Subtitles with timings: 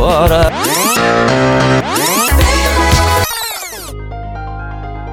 [0.00, 0.49] город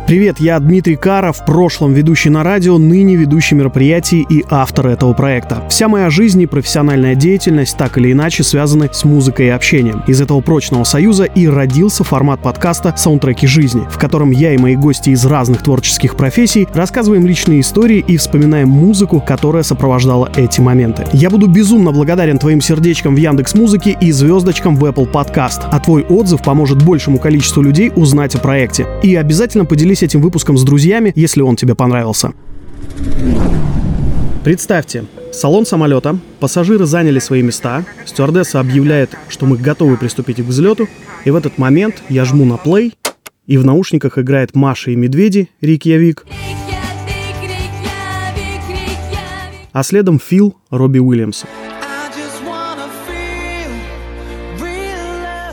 [0.07, 5.11] Привет, я Дмитрий Кара, в прошлом ведущий на радио, ныне ведущий мероприятий и автор этого
[5.11, 5.61] проекта.
[5.67, 10.03] Вся моя жизнь и профессиональная деятельность так или иначе связаны с музыкой и общением.
[10.07, 14.77] Из этого прочного союза и родился формат подкаста «Саундтреки жизни», в котором я и мои
[14.77, 21.05] гости из разных творческих профессий рассказываем личные истории и вспоминаем музыку, которая сопровождала эти моменты.
[21.11, 25.81] Я буду безумно благодарен твоим сердечкам в Яндекс Музыке и звездочкам в Apple Podcast, а
[25.81, 28.87] твой отзыв поможет большему количеству людей узнать о проекте.
[29.03, 32.33] И обязательно поделись поделись этим выпуском с друзьями, если он тебе понравился.
[34.43, 40.87] Представьте, салон самолета, пассажиры заняли свои места, стюардесса объявляет, что мы готовы приступить к взлету,
[41.25, 42.93] и в этот момент я жму на плей,
[43.47, 46.25] и в наушниках играет Маша и Медведи, Рикьявик,
[49.73, 51.47] а следом Фил Робби Уильямса.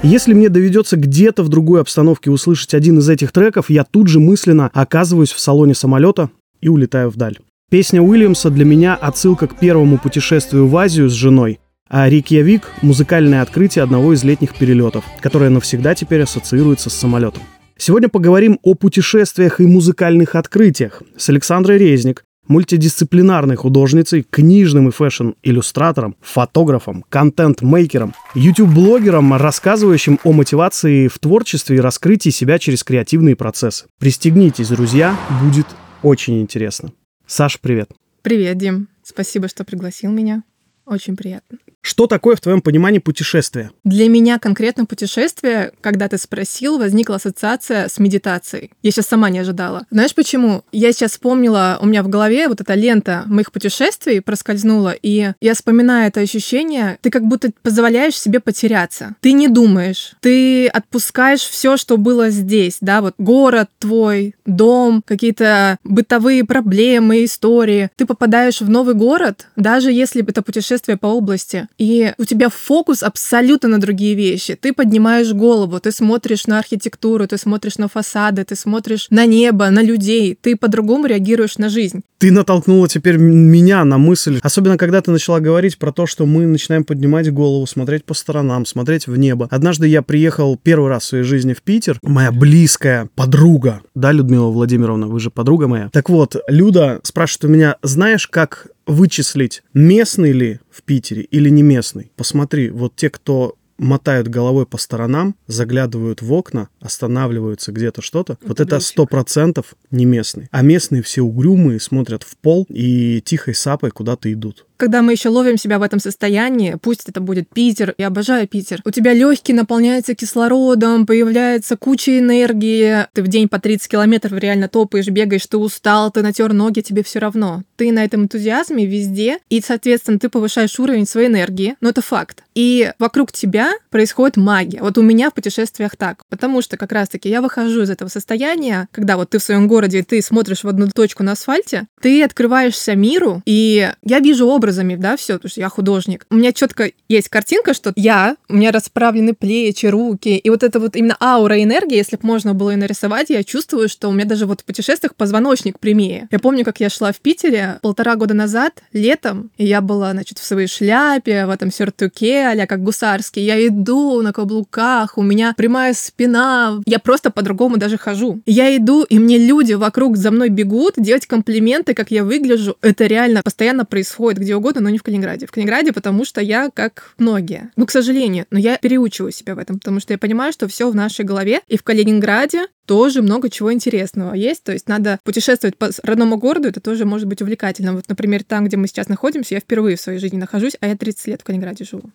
[0.05, 4.21] Если мне доведется где-то в другой обстановке услышать один из этих треков, я тут же
[4.21, 6.29] мысленно оказываюсь в салоне самолета
[6.61, 7.39] и улетаю вдаль.
[7.71, 13.41] Песня Уильямса для меня отсылка к первому путешествию в Азию с женой, а Рикьявик– музыкальное
[13.41, 17.43] открытие одного из летних перелетов, которое навсегда теперь ассоциируется с самолетом.
[17.79, 26.17] Сегодня поговорим о путешествиях и музыкальных открытиях с Александрой Резник, мультидисциплинарной художницей, книжным и фэшн-иллюстратором,
[26.21, 33.87] фотографом, контент-мейкером, YouTube-блогером, рассказывающим о мотивации в творчестве и раскрытии себя через креативные процессы.
[33.99, 35.67] Пристегнитесь, друзья, будет
[36.03, 36.93] очень интересно.
[37.27, 37.91] Саш, привет.
[38.23, 38.89] Привет, Дим.
[39.03, 40.45] Спасибо, что пригласил меня.
[40.87, 41.59] Очень приятно.
[41.85, 43.71] Что такое в твоем понимании путешествие?
[43.85, 48.71] Для меня конкретно путешествие, когда ты спросил, возникла ассоциация с медитацией.
[48.83, 49.85] Я сейчас сама не ожидала.
[49.91, 50.65] Знаешь почему?
[50.73, 55.55] Я сейчас вспомнила, у меня в голове вот эта лента моих путешествий проскользнула, и я
[55.55, 59.15] вспоминаю это ощущение, ты как будто позволяешь себе потеряться.
[59.21, 65.77] Ты не думаешь, ты отпускаешь все, что было здесь, да, вот город твой, дом, какие-то
[65.85, 67.91] бытовые проблемы, истории.
[67.97, 73.03] Ты попадаешь в новый город, даже если это путешествие по области, и у тебя фокус
[73.03, 74.55] абсолютно на другие вещи.
[74.55, 79.71] Ты поднимаешь голову, ты смотришь на архитектуру, ты смотришь на фасады, ты смотришь на небо,
[79.71, 82.03] на людей, ты по-другому реагируешь на жизнь.
[82.25, 86.47] Ты натолкнула теперь меня на мысль, особенно когда ты начала говорить про то, что мы
[86.47, 89.47] начинаем поднимать голову, смотреть по сторонам, смотреть в небо.
[89.51, 91.99] Однажды я приехал первый раз в своей жизни в Питер.
[92.03, 95.91] Моя близкая подруга, да, Людмила Владимировна, вы же подруга моя.
[95.91, 101.63] Так вот, Люда спрашивает у меня, знаешь, как вычислить, местный ли в Питере или не
[101.63, 102.11] местный.
[102.17, 108.35] Посмотри, вот те, кто мотают головой по сторонам, заглядывают в окна, останавливаются где-то что-то.
[108.35, 110.49] Это вот это сто процентов не местный.
[110.51, 115.29] А местные все угрюмые, смотрят в пол и тихой сапой куда-то идут когда мы еще
[115.29, 119.57] ловим себя в этом состоянии, пусть это будет Питер, я обожаю Питер, у тебя легкие
[119.57, 125.57] наполняются кислородом, появляется куча энергии, ты в день по 30 километров реально топаешь, бегаешь, ты
[125.57, 127.63] устал, ты натер ноги, тебе все равно.
[127.77, 132.43] Ты на этом энтузиазме везде, и, соответственно, ты повышаешь уровень своей энергии, но это факт.
[132.55, 134.81] И вокруг тебя происходит магия.
[134.81, 138.89] Вот у меня в путешествиях так, потому что как раз-таки я выхожу из этого состояния,
[138.93, 142.95] когда вот ты в своем городе, ты смотришь в одну точку на асфальте, ты открываешься
[142.95, 146.27] миру, и я вижу образ образами, да, все, потому что я художник.
[146.31, 150.81] У меня четко есть картинка, что я, у меня расправлены плечи, руки, и вот это
[150.81, 154.25] вот именно аура энергии, если бы можно было ее нарисовать, я чувствую, что у меня
[154.25, 156.29] даже вот в путешествиях позвоночник прямее.
[156.31, 160.39] Я помню, как я шла в Питере полтора года назад, летом, и я была, значит,
[160.39, 163.45] в своей шляпе, в этом сюртуке, а как гусарский.
[163.45, 168.41] Я иду на каблуках, у меня прямая спина, я просто по-другому даже хожу.
[168.47, 172.77] Я иду, и мне люди вокруг за мной бегут, делать комплименты, как я выгляжу.
[172.81, 175.47] Это реально постоянно происходит где угодно угодно, но не в Калининграде.
[175.47, 177.71] В Калининграде, потому что я как многие.
[177.77, 180.91] Ну, к сожалению, но я переучиваю себя в этом, потому что я понимаю, что все
[180.91, 181.61] в нашей голове.
[181.69, 184.65] И в Калининграде тоже много чего интересного есть.
[184.65, 187.93] То есть надо путешествовать по родному городу, это тоже может быть увлекательно.
[187.93, 190.97] Вот, например, там, где мы сейчас находимся, я впервые в своей жизни нахожусь, а я
[190.97, 192.11] 30 лет в Калининграде живу.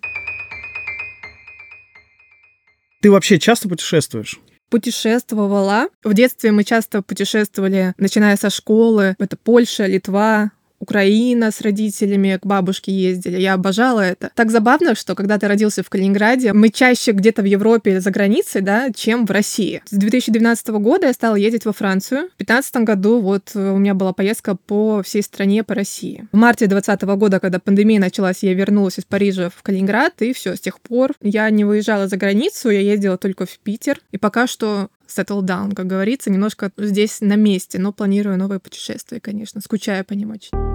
[3.00, 4.40] Ты вообще часто путешествуешь?
[4.68, 5.88] путешествовала.
[6.04, 9.16] В детстве мы часто путешествовали, начиная со школы.
[9.18, 13.38] Это Польша, Литва, Украина с родителями к бабушке ездили.
[13.38, 14.30] Я обожала это.
[14.34, 18.62] Так забавно, что когда ты родился в Калининграде, мы чаще где-то в Европе за границей,
[18.62, 19.82] да, чем в России.
[19.86, 22.30] С 2012 года я стала ездить во Францию.
[22.34, 26.26] В 2015 году вот у меня была поездка по всей стране, по России.
[26.32, 30.56] В марте 2020 года, когда пандемия началась, я вернулась из Парижа в Калининград, и все,
[30.56, 34.00] с тех пор я не выезжала за границу, я ездила только в Питер.
[34.12, 39.20] И пока что settle down, как говорится, немножко здесь на месте, но планирую новое путешествие,
[39.20, 40.69] конечно, скучаю по ним очень.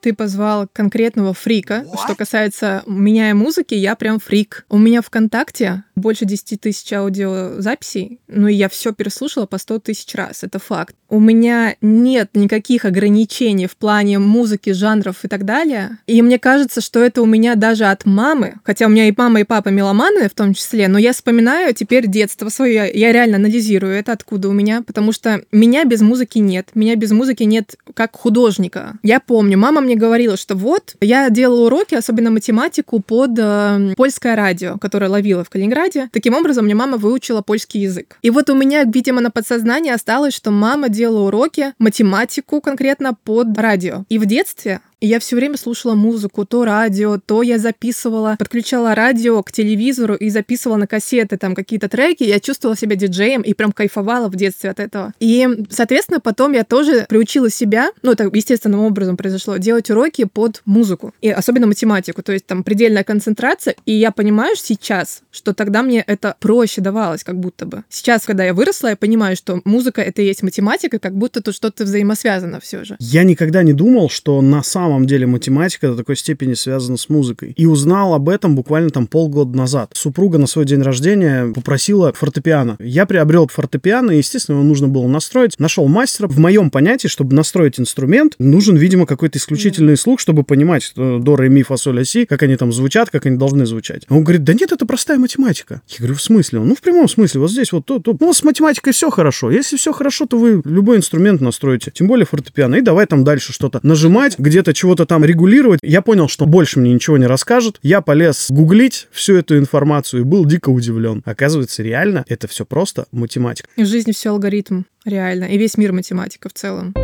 [0.00, 1.84] Ты позвал конкретного фрика.
[1.86, 2.04] What?
[2.04, 4.64] Что касается меня и музыки, я прям фрик.
[4.68, 10.14] У меня ВКонтакте больше 10 тысяч аудиозаписей, ну и я все переслушала по 100 тысяч
[10.14, 10.94] раз, это факт.
[11.08, 15.98] У меня нет никаких ограничений в плане музыки, жанров и так далее.
[16.06, 19.40] И мне кажется, что это у меня даже от мамы, хотя у меня и мама,
[19.40, 23.94] и папа меломаны в том числе, но я вспоминаю теперь детство свое, я реально анализирую
[23.94, 28.14] это откуда у меня, потому что меня без музыки нет, меня без музыки нет как
[28.16, 28.98] художника.
[29.02, 34.36] Я помню, мама мне говорила, что вот, я делала уроки, особенно математику, под э, польское
[34.36, 36.10] радио, которое ловила в Калининграде.
[36.12, 38.18] Таким образом, мне мама выучила польский язык.
[38.20, 43.56] И вот у меня, видимо, на подсознании осталось, что мама делала уроки, математику конкретно под
[43.56, 44.04] радио.
[44.10, 48.94] И в детстве и я все время слушала музыку, то радио, то я записывала, подключала
[48.94, 52.24] радио к телевизору и записывала на кассеты там какие-то треки.
[52.24, 55.12] Я чувствовала себя диджеем и прям кайфовала в детстве от этого.
[55.20, 60.62] И, соответственно, потом я тоже приучила себя, ну, это естественным образом произошло, делать уроки под
[60.64, 61.14] музыку.
[61.20, 62.22] И особенно математику.
[62.22, 63.76] То есть там предельная концентрация.
[63.86, 67.84] И я понимаю сейчас, что тогда мне это проще давалось, как будто бы.
[67.88, 71.54] Сейчас, когда я выросла, я понимаю, что музыка— это и есть математика, как будто тут
[71.54, 72.96] что-то взаимосвязано все же.
[72.98, 77.08] Я никогда не думал, что на самом самом деле математика до такой степени связана с
[77.08, 77.52] музыкой.
[77.56, 79.90] И узнал об этом буквально там полгода назад.
[79.94, 82.76] Супруга на свой день рождения попросила фортепиано.
[82.80, 85.58] Я приобрел фортепиано, и, естественно, его нужно было настроить.
[85.58, 86.26] Нашел мастера.
[86.26, 91.36] В моем понятии, чтобы настроить инструмент, нужен, видимо, какой-то исключительный слух, чтобы понимать, что до,
[91.36, 94.02] ре, ми, фа, соль, а, си, как они там звучат, как они должны звучать.
[94.08, 95.82] Он говорит, да нет, это простая математика.
[95.88, 96.60] Я говорю, в смысле?
[96.60, 97.40] Ну, в прямом смысле.
[97.40, 98.16] Вот здесь вот то, то.
[98.18, 99.50] Ну, с математикой все хорошо.
[99.50, 101.92] Если все хорошо, то вы любой инструмент настроите.
[101.94, 102.76] Тем более фортепиано.
[102.76, 105.80] И давай там дальше что-то нажимать, где-то чего-то там регулировать.
[105.82, 107.80] Я понял, что больше мне ничего не расскажет.
[107.82, 111.22] Я полез гуглить всю эту информацию и был дико удивлен.
[111.24, 113.68] Оказывается, реально это все просто математика.
[113.76, 115.46] В жизни все алгоритм, реально.
[115.46, 116.94] И весь мир математика в целом.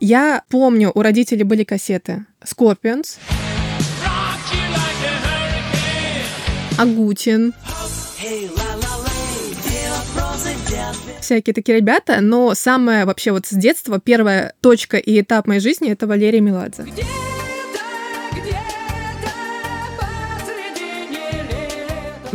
[0.00, 3.16] Я помню, у родителей были кассеты Scorpions,
[6.76, 7.52] Агутин,
[8.22, 8.48] hey,
[11.20, 15.90] всякие такие ребята, но самое вообще вот с детства, первая точка и этап моей жизни—
[15.92, 16.84] это Валерия Меладзе.
[16.84, 17.04] Где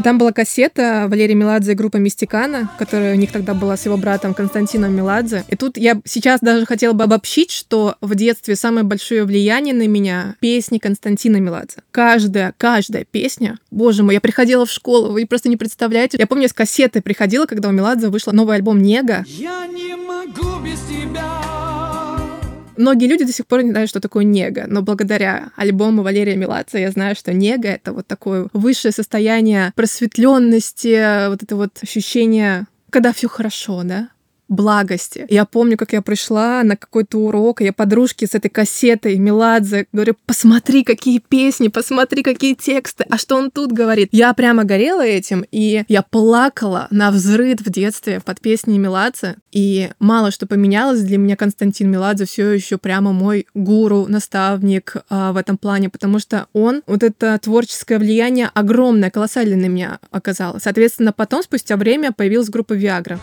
[0.04, 3.96] Там была кассета Валерия Меладзе и группа Мистикана, которая у них тогда была с его
[3.96, 5.46] братом Константином Меладзе.
[5.48, 9.88] И тут я сейчас даже хотела бы обобщить, что в детстве самое большое влияние на
[9.88, 11.78] меня— песни Константина Меладзе.
[11.92, 16.18] Каждая, каждая песня, боже мой, я приходила в школу, вы просто не представляете.
[16.20, 19.24] Я помню, с кассеты приходила, когда у Меладзе вышла новый альбом «Нега».
[19.26, 21.53] Я не могу без тебя
[22.78, 26.82] Многие люди до сих пор не знают, что такое нега, но благодаря альбому Валерия Меладзе
[26.82, 33.12] я знаю, что нега— это вот такое высшее состояние просветленности, вот это вот ощущение когда
[33.12, 34.10] все хорошо, да,
[34.54, 35.26] благости.
[35.30, 39.88] Я помню, как я пришла на какой-то урок, и я подружке с этой кассетой Меладзе
[39.92, 44.10] говорю, посмотри, какие песни, посмотри, какие тексты, а что он тут говорит.
[44.12, 49.90] Я прямо горела этим, и я плакала на взрыв в детстве под песни Меладзе, и
[50.00, 55.38] мало что поменялось, для меня Константин Меладзе все еще прямо мой гуру, наставник а, в
[55.38, 60.60] этом плане, потому что он, вот это творческое влияние огромное, колоссальное на меня оказало.
[60.60, 63.20] Соответственно, потом, спустя время, появилась группа Viagra.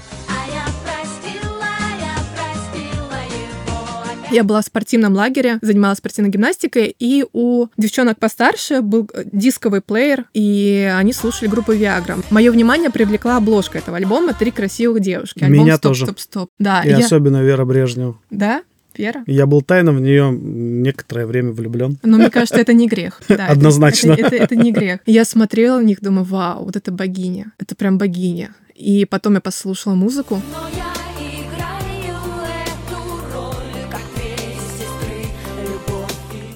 [4.30, 9.80] Я была в спортивном лагере, занималась спортивной гимнастикой, и у девчонок постарше был э, дисковый
[9.80, 12.24] плеер, и они слушали группу Viagra.
[12.30, 15.42] Мое внимание привлекла обложка этого альбома «Три красивых девушки».
[15.42, 16.04] Альбом Меня стоп, тоже.
[16.04, 16.98] Стоп, стоп, Да, и я...
[16.98, 18.18] особенно Вера Брежнева.
[18.30, 18.62] Да?
[18.96, 19.24] Вера?
[19.26, 21.98] Я был тайно в нее некоторое время влюблен.
[22.04, 23.20] Но мне кажется, это не грех.
[23.28, 24.12] Да, Однозначно.
[24.12, 25.00] Это, это, это, это не грех.
[25.06, 27.52] Я смотрела на них, думаю, вау, вот это богиня.
[27.58, 28.54] Это прям богиня.
[28.74, 30.40] И потом я послушала музыку.
[30.52, 30.79] Но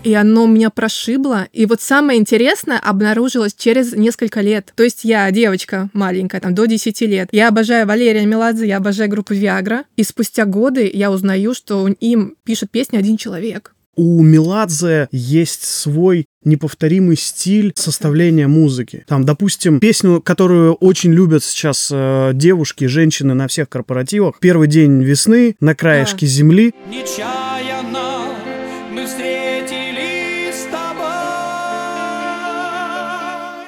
[0.05, 1.49] и оно меня прошибло.
[1.53, 4.73] И вот самое интересное обнаружилось через несколько лет.
[4.77, 7.29] То есть я девочка маленькая, там, до 10 лет.
[7.33, 9.85] Я обожаю Валерия Меладзе, я обожаю группу Viagra.
[9.97, 13.75] И спустя годы я узнаю, что им пишет песни один человек.
[13.97, 19.05] У Меладзе есть свой неповторимый стиль составления музыки.
[19.07, 24.41] Там, допустим, песню, которую очень любят сейчас э, девушки, женщины на всех корпоративах.
[24.41, 26.33] Первый день весны на краешке да.
[26.33, 26.75] земли.
[26.91, 27.54] Нечаянно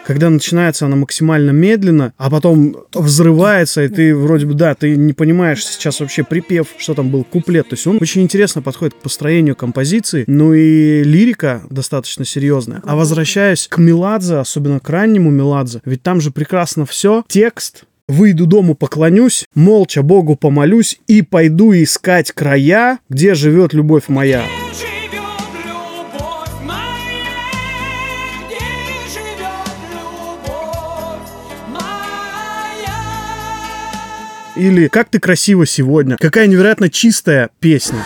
[0.07, 5.13] когда начинается она максимально медленно, а потом взрывается, и ты вроде бы, да, ты не
[5.13, 7.69] понимаешь сейчас вообще припев, что там был куплет.
[7.69, 12.83] То есть он очень интересно подходит к построению композиции, ну и лирика достаточно серьезная.
[12.85, 18.47] А возвращаясь к Меладзе, особенно к раннему Меладзе, ведь там же прекрасно все, текст, Выйду
[18.47, 24.45] дому, поклонюсь, молча Богу помолюсь и пойду искать края, где живет любовь моя.
[34.57, 36.17] Или «Как ты красиво сегодня».
[36.19, 37.99] Какая невероятно чистая песня.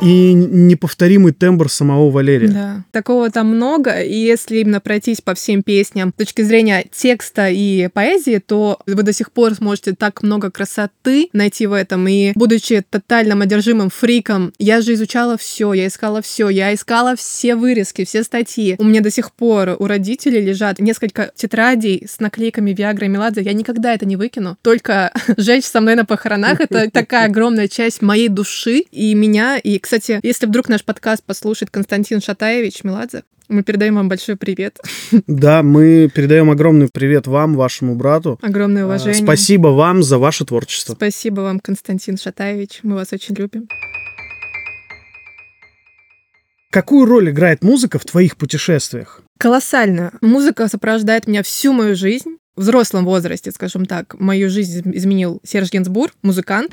[0.00, 2.48] И неповторимый тембр самого Валерия.
[2.48, 7.48] Да, такого там много, и если именно пройтись по всем песням с точки зрения текста
[7.48, 12.32] и поэзии, то вы до сих пор сможете так много красоты найти в этом, и
[12.34, 18.04] будучи тотальным одержимым фриком, я же изучала все, я искала все, я искала все вырезки,
[18.04, 18.76] все статьи.
[18.78, 23.42] У меня до сих пор у родителей лежат несколько тетрадей с наклейками Виагра и Меладзе,
[23.42, 28.00] я никогда это не выкину, только жечь со мной на похоронах— это такая огромная часть
[28.02, 33.62] моей души и меня, и, кстати, если вдруг наш подкаст послушает Константин Шатаевич Меладзе, мы
[33.62, 34.78] передаем вам большой привет.
[35.26, 38.38] Да, мы передаем огромный привет вам, вашему брату.
[38.42, 39.24] Огромное а, уважение.
[39.24, 40.92] Спасибо вам за ваше творчество.
[40.92, 42.80] Спасибо вам, Константин Шатаевич.
[42.82, 43.66] Мы вас очень любим.
[46.70, 49.22] Какую роль играет музыка в твоих путешествиях?
[49.38, 50.12] Колоссально.
[50.20, 52.36] Музыка сопровождает меня всю мою жизнь.
[52.58, 56.72] В взрослом возрасте, скажем так, мою жизнь изменил Серж Генсбур, музыкант.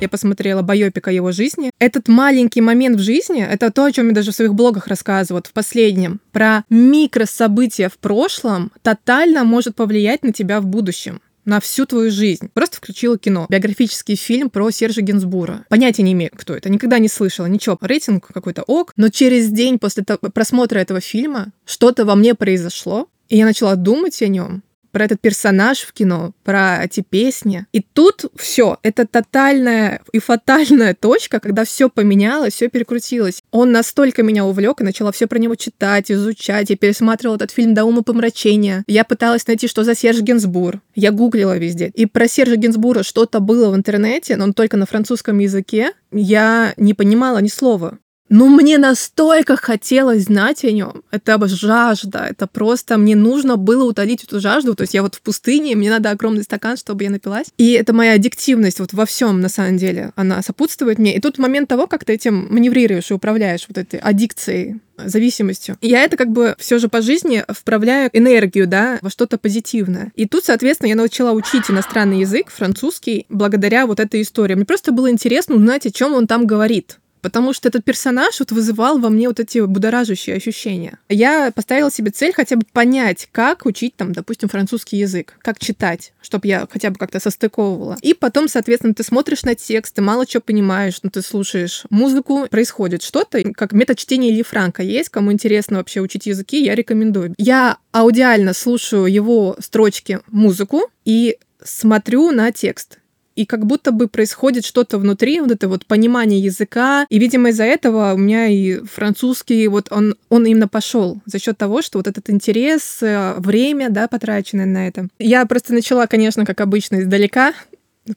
[0.00, 1.72] Я посмотрела байопика его жизни.
[1.80, 5.38] Этот маленький момент в жизни, это то, о чем я даже в своих блогах рассказываю,
[5.38, 11.60] вот в последнем, про микрособытия в прошлом тотально может повлиять на тебя в будущем на
[11.60, 12.50] всю твою жизнь.
[12.52, 13.46] Просто включила кино.
[13.48, 15.64] Биографический фильм про Сержа Генсбура.
[15.68, 16.68] Понятия не имею, кто это.
[16.68, 17.46] Никогда не слышала.
[17.46, 17.78] Ничего.
[17.80, 18.92] Рейтинг какой-то ок.
[18.96, 23.08] Но через день после просмотра этого фильма что-то во мне произошло.
[23.28, 24.62] И я начала думать о нем
[24.94, 27.66] про этот персонаж в кино, про эти песни.
[27.72, 33.42] И тут все, это тотальная и фатальная точка, когда все поменялось, все перекрутилось.
[33.50, 36.70] Он настолько меня увлек, и начала все про него читать, изучать.
[36.70, 38.84] Я пересматривала этот фильм до ума помрачения.
[38.86, 40.80] Я пыталась найти, что за Серж Генсбур.
[40.94, 41.90] Я гуглила везде.
[41.92, 45.90] И про Сержа Генсбура что-то было в интернете, но он только на французском языке.
[46.12, 47.98] Я не понимала ни слова.
[48.30, 51.02] Ну, мне настолько хотелось знать о нем.
[51.10, 52.26] Это жажда.
[52.30, 54.74] Это просто мне нужно было утолить эту жажду.
[54.74, 57.48] То есть я вот в пустыне, мне надо огромный стакан, чтобы я напилась.
[57.58, 60.12] И это моя аддиктивность вот во всем, на самом деле.
[60.16, 61.16] Она сопутствует мне.
[61.16, 65.76] И тут момент того, как ты этим маневрируешь и управляешь вот этой аддикцией зависимостью.
[65.82, 70.12] Я это как бы все же по жизни вправляю энергию, да, во что-то позитивное.
[70.14, 74.54] И тут, соответственно, я начала учить иностранный язык, французский, благодаря вот этой истории.
[74.54, 78.52] Мне просто было интересно узнать, о чем он там говорит потому что этот персонаж вот
[78.52, 80.98] вызывал во мне вот эти будоражащие ощущения.
[81.08, 86.12] Я поставила себе цель хотя бы понять, как учить там, допустим, французский язык, как читать,
[86.20, 87.96] чтобы я хотя бы как-то состыковывала.
[88.02, 92.46] И потом, соответственно, ты смотришь на текст, ты мало чего понимаешь, но ты слушаешь музыку,
[92.50, 97.34] происходит что-то, как метод чтения Ли Франка есть, кому интересно вообще учить языки, я рекомендую.
[97.38, 102.98] Я аудиально слушаю его строчки, музыку и смотрю на текст
[103.36, 107.64] и как будто бы происходит что-то внутри, вот это вот понимание языка, и, видимо, из-за
[107.64, 112.06] этого у меня и французский, вот он, он именно пошел за счет того, что вот
[112.06, 115.08] этот интерес, э, время, да, потраченное на это.
[115.18, 117.54] Я просто начала, конечно, как обычно, издалека,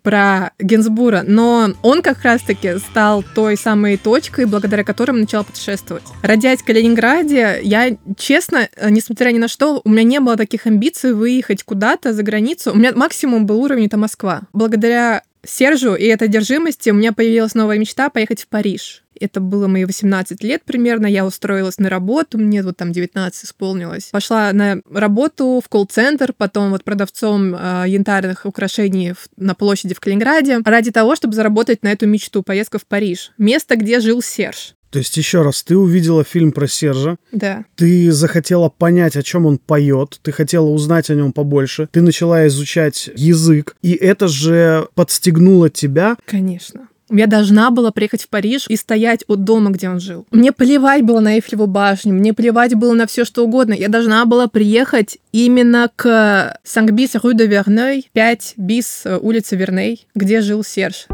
[0.01, 6.03] про Генсбура, но он как раз-таки стал той самой точкой, благодаря которой начала путешествовать.
[6.21, 11.13] Родясь в Калининграде, я, честно, несмотря ни на что, у меня не было таких амбиций
[11.13, 12.71] выехать куда-то за границу.
[12.73, 14.41] У меня максимум был уровень это Москва.
[14.53, 19.03] Благодаря Сержу и этой одержимости у меня появилась новая мечта поехать в Париж.
[19.19, 21.07] Это было мои 18 лет примерно.
[21.07, 24.09] Я устроилась на работу, мне вот там 19 исполнилось.
[24.11, 29.99] Пошла на работу в колл-центр, потом вот продавцом э, янтарных украшений в, на площади в
[29.99, 33.31] Калининграде, ради того, чтобы заработать на эту мечту, поездка в Париж.
[33.37, 34.75] Место, где жил Серж.
[34.97, 37.17] То есть, еще раз, ты увидела фильм про Сержа.
[37.31, 37.65] Да.
[37.75, 42.47] Ты захотела понять, о чем он поет, ты хотела узнать о нем побольше, ты начала
[42.47, 46.17] изучать язык, и это же подстегнуло тебя.
[46.25, 50.25] Конечно я должна была приехать в Париж и стоять у дома, где он жил.
[50.31, 53.73] Мне плевать было на Эйфелеву башню, мне плевать было на все что угодно.
[53.73, 60.41] Я должна была приехать именно к Санкт-Бис Рue de Verneuil, 5 бис улица Верней, где
[60.41, 61.07] жил Серж.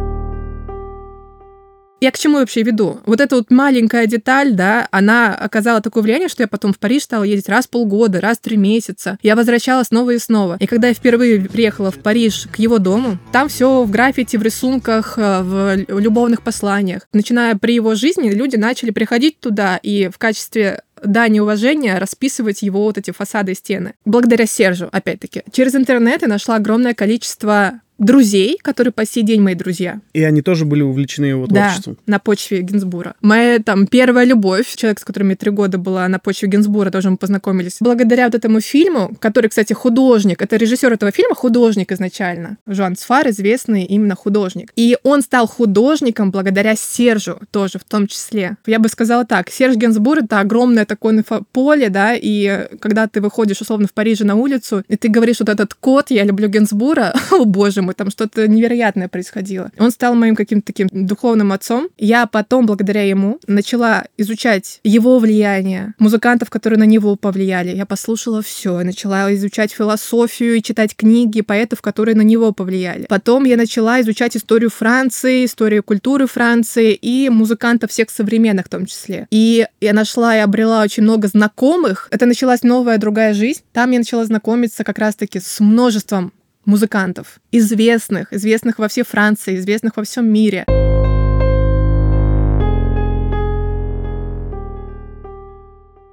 [2.04, 3.00] Я к чему вообще веду?
[3.06, 7.04] Вот эта вот маленькая деталь, да, она оказала такое влияние, что я потом в Париж
[7.04, 9.18] стала ездить раз в полгода, раз в три месяца.
[9.24, 10.58] Я возвращалась снова и снова.
[10.60, 14.44] И когда я впервые приехала в Париж к его дому, там все в граффити, в
[14.44, 17.08] рисунках, э, в любовных посланиях.
[17.14, 22.84] Начиная при его жизни, люди начали приходить туда и в качестве дани уважения расписывать его
[22.84, 23.94] вот эти фасады и стены.
[24.04, 25.44] Благодаря Сержу, опять-таки.
[25.54, 30.02] Через интернет я нашла огромное количество друзей, которые по сей день мои друзья.
[30.14, 31.98] И они тоже были увлечены его творчеством?
[32.06, 33.16] Да, на почве Гинзбура.
[33.22, 37.10] Моя там первая любовь, человек, с которым я три года была на почве Гинзбура, тоже
[37.10, 37.78] мы познакомились.
[37.80, 42.58] Благодаря вот этому фильму, который, кстати, художник, это режиссер этого фильма, художник изначально.
[42.68, 44.72] Жан Сфар, известный именно художник.
[44.76, 48.58] И он стал художником благодаря Сержу тоже в том числе.
[48.66, 53.62] Я бы сказала так, Серж Гинзбур— это огромное такое поле, да, и когда ты выходишь
[53.62, 57.46] условно в Париже на улицу, и ты говоришь вот этот код «Я люблю Гинзбура», о
[57.46, 59.72] боже мой, там что-то невероятное происходило.
[59.78, 61.90] Он стал моим каким-то таким духовным отцом.
[61.98, 67.76] Я потом, благодаря ему, начала изучать его влияние, музыкантов, которые на него повлияли.
[67.76, 73.06] Я послушала все, я начала изучать философию и читать книги поэтов, которые на него повлияли.
[73.10, 78.86] Потом я начала изучать историю Франции, историю культуры Франции и музыкантов всех современных в том
[78.86, 79.28] числе.
[79.32, 82.08] И я нашла и обрела очень много знакомых.
[82.12, 83.62] Это началась новая другая жизнь.
[83.72, 86.34] Там я начала знакомиться как раз-таки с множеством
[86.66, 90.66] музыкантов, известных, известных во всей Франции, известных во всем мире.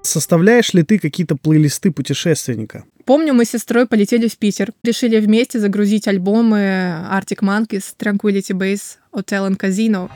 [0.03, 2.85] Составляешь ли ты какие-то плейлисты путешественника?
[3.05, 4.73] Помню, мы с сестрой полетели в Питер.
[4.83, 6.59] Решили вместе загрузить альбомы
[7.11, 10.09] Arctic Monkeys, Tranquility Base, Hotel and Casino.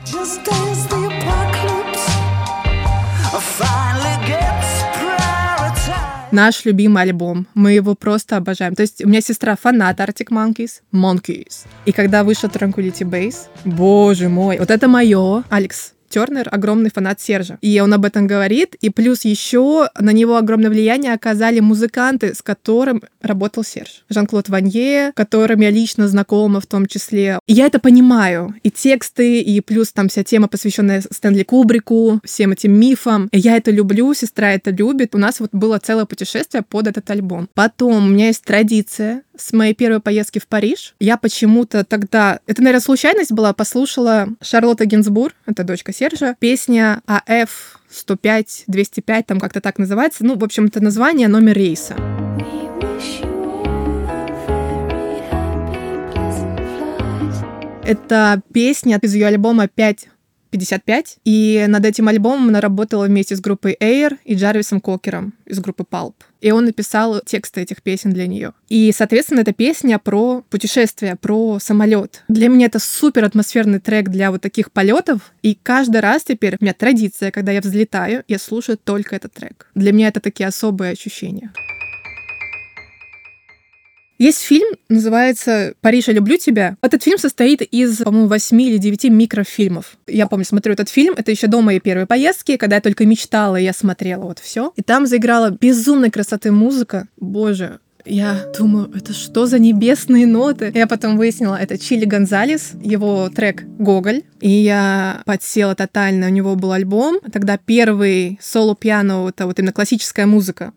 [6.35, 7.47] Наш любимый альбом.
[7.53, 8.75] Мы его просто обожаем.
[8.75, 10.81] То есть у меня сестра фанат Arctic Monkeys.
[10.91, 11.65] Monkeys.
[11.85, 15.45] И когда вышел Tranquility Base, боже мой, вот это мое.
[15.49, 17.57] Алекс, Тернер огромный фанат Сержа.
[17.59, 18.75] И он об этом говорит.
[18.75, 24.05] И плюс еще на него огромное влияние оказали музыканты, с которым работал Серж.
[24.07, 27.39] Жан-Клод Ванье, которым я лично знакома в том числе.
[27.47, 28.55] И я это понимаю.
[28.63, 33.27] И тексты, и плюс там вся тема, посвященная Стэнли Кубрику, всем этим мифам.
[33.33, 35.15] Я это люблю, сестра это любит.
[35.15, 37.49] У нас вот было целое путешествие под этот альбом.
[37.53, 40.95] Потом у меня есть традиция с моей первой поездки в Париж.
[40.99, 47.79] Я почему-то тогда, это, наверное, случайность была, послушала Шарлотта Гинзбур, это дочка Сержа, песня АФ
[47.89, 50.25] 105, 205, там как-то так называется.
[50.25, 51.95] Ну, в общем, это название, номер рейса.
[57.83, 60.09] Это песня из ее альбома 5
[60.55, 61.17] 55.
[61.25, 65.83] И над этим альбомом она работала вместе с группой Air и Джарвисом Кокером из группы
[65.89, 66.13] Pulp.
[66.45, 68.53] И он написал тексты этих песен для нее.
[68.69, 72.23] И, соответственно, это песня про путешествие, про самолет.
[72.27, 75.33] Для меня это супер атмосферный трек для вот таких полетов.
[75.41, 79.71] И каждый раз теперь у меня традиция, когда я взлетаю, я слушаю только этот трек.
[79.73, 81.51] Для меня это такие особые ощущения.
[84.17, 86.77] Есть фильм, называется «Париж, я люблю тебя».
[86.81, 89.97] Этот фильм состоит из, по-моему, восьми или девяти микрофильмов.
[90.07, 93.57] Я помню, смотрю этот фильм, это еще до моей первой поездки, когда я только мечтала,
[93.57, 94.71] я смотрела вот все.
[94.77, 97.07] И там заиграла безумной красоты музыка.
[97.17, 100.71] Боже, я думаю, это что за небесные ноты?
[100.73, 104.21] Я потом выяснила, это Чили Гонзалес, его трек «Гоголь».
[104.41, 107.19] И я подсела тотально, у него был альбом.
[107.33, 110.71] Тогда первый соло-пиано, это вот именно классическая музыка.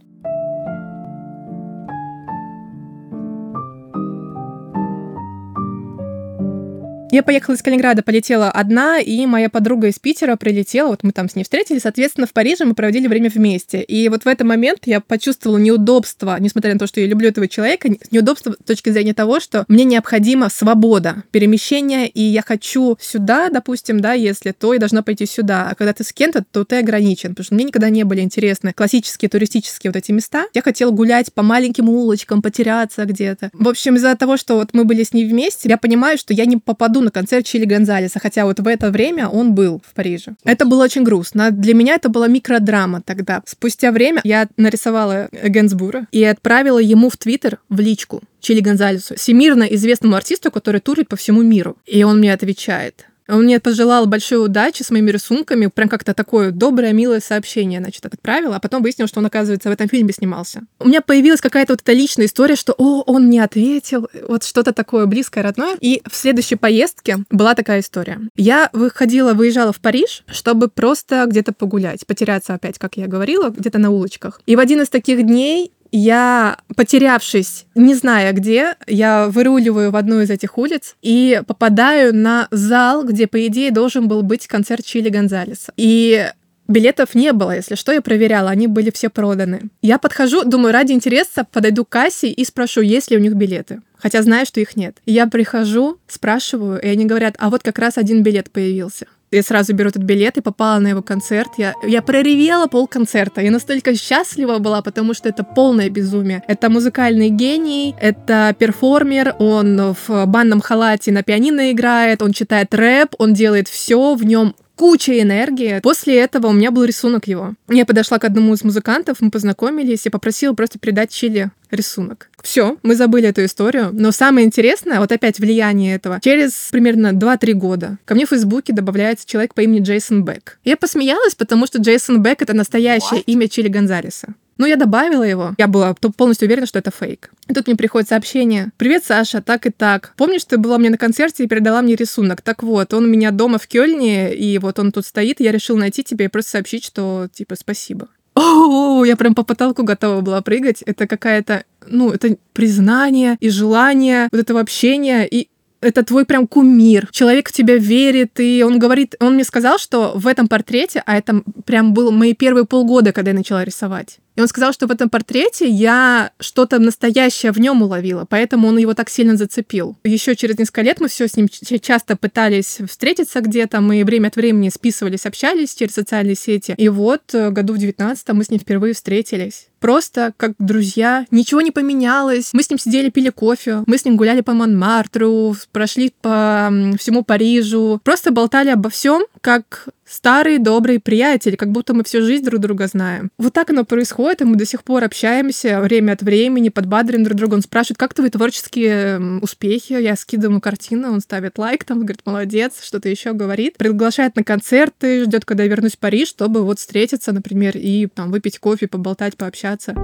[7.10, 11.30] Я поехала из Калининграда, полетела одна, и моя подруга из Питера прилетела, вот мы там
[11.30, 13.80] с ней встретились, соответственно, в Париже мы проводили время вместе.
[13.80, 17.48] И вот в этот момент я почувствовала неудобство, несмотря на то, что я люблю этого
[17.48, 23.48] человека, неудобство с точки зрения того, что мне необходима свобода перемещения, и я хочу сюда,
[23.48, 25.70] допустим, да, если то, я должна пойти сюда.
[25.70, 28.74] А когда ты с кем-то, то ты ограничен, потому что мне никогда не были интересны
[28.74, 30.44] классические туристические вот эти места.
[30.52, 33.48] Я хотела гулять по маленьким улочкам, потеряться где-то.
[33.54, 36.44] В общем, из-за того, что вот мы были с ней вместе, я понимаю, что я
[36.44, 39.94] не попаду попаду на концерт Чили Гонзалеса, хотя вот в это время он был в
[39.94, 40.34] Париже.
[40.44, 41.50] Это было очень грустно.
[41.50, 43.42] Для меня это была микродрама тогда.
[43.46, 49.64] Спустя время я нарисовала Генсбура и отправила ему в Твиттер в личку Чили Гонзалесу, всемирно
[49.64, 51.76] известному артисту, который турит по всему миру.
[51.86, 53.06] И он мне отвечает.
[53.28, 58.04] Он мне пожелал большой удачи с моими рисунками, прям как-то такое доброе, милое сообщение, значит,
[58.06, 60.62] отправила, а потом выяснил, что он, оказывается, в этом фильме снимался.
[60.78, 64.72] У меня появилась какая-то вот эта личная история, что, о, он мне ответил, вот что-то
[64.72, 65.76] такое близкое, родное.
[65.80, 68.20] И в следующей поездке была такая история.
[68.36, 73.78] Я выходила, выезжала в Париж, чтобы просто где-то погулять, потеряться опять, как я говорила, где-то
[73.78, 74.40] на улочках.
[74.46, 80.20] И в один из таких дней я, потерявшись, не зная где, я выруливаю в одну
[80.20, 85.08] из этих улиц и попадаю на зал, где, по идее, должен был быть концерт Чили
[85.08, 85.72] Гонзалеса.
[85.76, 86.30] И
[86.68, 89.70] Билетов не было, если что, я проверяла, они были все проданы.
[89.80, 93.80] Я подхожу, думаю, ради интереса подойду к кассе и спрошу, есть ли у них билеты.
[93.96, 94.98] Хотя знаю, что их нет.
[95.06, 99.06] Я прихожу, спрашиваю, и они говорят, а вот как раз один билет появился.
[99.30, 101.50] Я сразу беру этот билет и попала на его концерт.
[101.58, 103.42] Я, я проревела пол концерта.
[103.42, 106.42] Я настолько счастлива была, потому что это полное безумие.
[106.48, 113.14] Это музыкальный гений, это перформер, он в банном халате на пианино играет, он читает рэп,
[113.18, 115.80] он делает все, в нем куча энергии.
[115.80, 117.54] После этого у меня был рисунок его.
[117.68, 122.30] Я подошла к одному из музыкантов, мы познакомились и попросила просто передать Чили рисунок.
[122.42, 123.90] Все, мы забыли эту историю.
[123.92, 126.20] Но самое интересное, вот опять влияние этого.
[126.22, 130.58] Через примерно 2-3 года ко мне в Фейсбуке добавляется человек по имени Джейсон Бек.
[130.64, 133.24] Я посмеялась, потому что Джейсон Бек— это настоящее What?
[133.26, 134.34] имя Чили Гонзалеса.
[134.58, 135.54] Ну, я добавила его.
[135.56, 137.30] Я была полностью уверена, что это фейк.
[137.46, 138.70] И тут мне приходит сообщение.
[138.76, 140.12] «Привет, Саша, так и так.
[140.16, 142.42] Помнишь, ты была мне на концерте и передала мне рисунок?
[142.42, 145.40] Так вот, он у меня дома в Кёльне, и вот он тут стоит.
[145.40, 148.08] Я решил найти тебя и просто сообщить, что, типа, спасибо».
[148.34, 150.82] О, я прям по потолку готова была прыгать.
[150.82, 155.26] Это какая-то, ну, это признание и желание вот этого общения.
[155.26, 155.48] И
[155.80, 157.08] это твой прям кумир.
[157.10, 161.16] Человек в тебя верит, и он говорит, он мне сказал, что в этом портрете, а
[161.16, 164.18] это прям было мои первые полгода, когда я начала рисовать.
[164.38, 168.78] И он сказал, что в этом портрете я что-то настоящее в нем уловила, поэтому он
[168.78, 169.96] его так сильно зацепил.
[170.04, 174.36] Еще через несколько лет мы все с ним часто пытались встретиться где-то, мы время от
[174.36, 176.72] времени списывались, общались через социальные сети.
[176.78, 181.60] И вот э, году в 19 мы с ним впервые встретились просто как друзья, ничего
[181.60, 182.50] не поменялось.
[182.52, 187.22] Мы с ним сидели, пили кофе, мы с ним гуляли по Монмартру, прошли по всему
[187.22, 192.60] Парижу, просто болтали обо всем, как старые добрые приятели, как будто мы всю жизнь друг
[192.60, 193.30] друга знаем.
[193.38, 197.36] Вот так оно происходит, и мы до сих пор общаемся время от времени, подбадриваем друг
[197.36, 197.54] друга.
[197.54, 199.92] Он спрашивает, как твои творческие успехи?
[199.92, 203.76] Я скидываю ему картину, он ставит лайк, там говорит, молодец, что-то еще говорит.
[203.76, 208.30] Приглашает на концерты, ждет, когда я вернусь в Париж, чтобы вот встретиться, например, и там
[208.30, 209.94] выпить кофе, поболтать, пообщаться.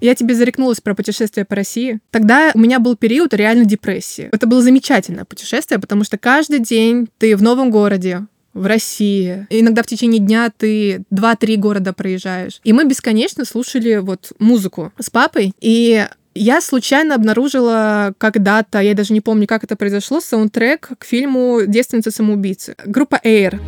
[0.00, 2.00] Я тебе зарекнулась про путешествие по России.
[2.10, 4.28] Тогда у меня был период реально депрессии.
[4.32, 9.46] Это было замечательное путешествие, потому что каждый день ты в новом городе, в России.
[9.50, 12.60] Иногда в течение дня ты 2-3 города проезжаешь.
[12.64, 15.52] И мы бесконечно слушали вот музыку с папой.
[15.60, 21.62] И я случайно обнаружила когда-то, я даже не помню, как это произошло, саундтрек к фильму
[21.66, 22.76] «Девственница самоубийцы».
[22.84, 23.60] Группа Air.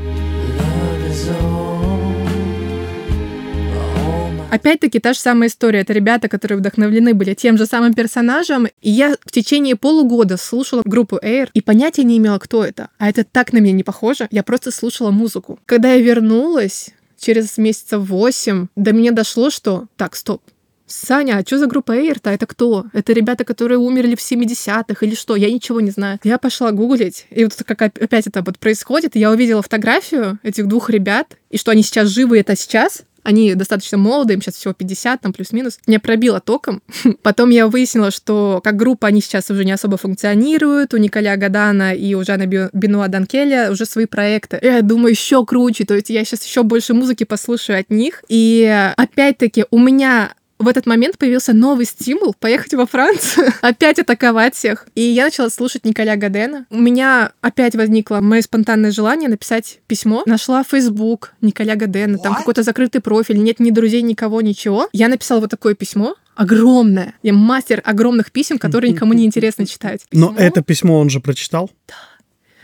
[4.51, 5.81] Опять-таки та же самая история.
[5.81, 8.67] Это ребята, которые вдохновлены были тем же самым персонажем.
[8.81, 12.89] И я в течение полугода слушала группу Air и понятия не имела, кто это.
[12.99, 14.27] А это так на меня не похоже.
[14.31, 15.59] Я просто слушала музыку.
[15.67, 20.43] Когда я вернулась, через месяцев восемь, до меня дошло, что так, стоп,
[20.87, 22.31] Саня, а что за группа Air-то?
[22.31, 22.87] Это кто?
[22.95, 25.37] Это ребята, которые умерли в 70-х или что?
[25.37, 26.19] Я ничего не знаю.
[26.25, 30.89] Я пошла гуглить, и вот как опять это вот происходит, я увидела фотографию этих двух
[30.89, 35.21] ребят, и что они сейчас живы, это сейчас, они достаточно молодые, им сейчас всего 50,
[35.21, 35.81] там плюс-минус.
[35.87, 36.81] Меня пробило током.
[37.23, 40.95] Потом я выяснила, что как группа они сейчас уже не особо функционируют.
[40.95, 44.59] У Николя Гадана и у Жана Бенуа Данкеля уже свои проекты.
[44.63, 45.85] Я думаю, еще круче.
[45.85, 48.25] То есть я сейчас еще больше музыки послушаю от них.
[48.31, 48.65] И
[48.97, 54.87] опять-таки у меня в этот момент появился новый стимул поехать во Францию, опять атаковать всех.
[54.95, 56.67] И я начала слушать Николя Гадена.
[56.71, 60.23] У меня опять возникло мое спонтанное желание написать письмо.
[60.27, 64.89] Нашла Facebook Николя Гадена, там какой-то закрытый профиль, нет ни друзей, никого, ничего.
[64.93, 67.15] Я написала вот такое письмо, огромное.
[67.23, 70.07] Я мастер огромных писем, которые никому не интересно читать.
[70.09, 70.31] Письмо.
[70.31, 71.71] Но это письмо он же прочитал?
[71.87, 71.95] Да.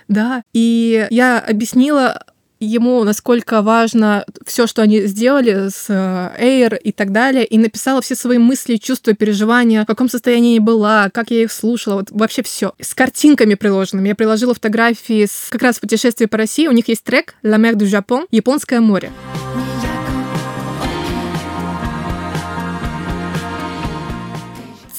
[0.06, 2.26] Да, и я объяснила
[2.64, 8.00] ему, насколько важно все, что они сделали с э, Air и так далее, и написала
[8.02, 12.42] все свои мысли, чувства, переживания, в каком состоянии была, как я их слушала, вот вообще
[12.42, 12.72] все.
[12.80, 14.08] С картинками приложенными.
[14.08, 16.66] Я приложила фотографии с как раз путешествия по России.
[16.66, 19.12] У них есть трек «La mer du Japon»— «Японское море».